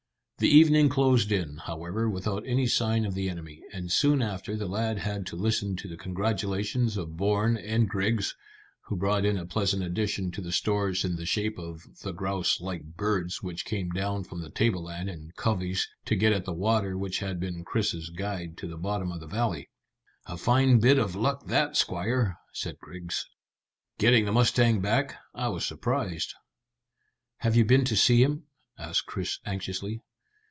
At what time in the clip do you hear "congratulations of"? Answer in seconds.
5.97-7.15